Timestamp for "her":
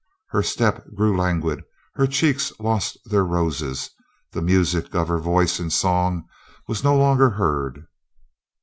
0.29-0.41, 1.93-2.07, 5.09-5.19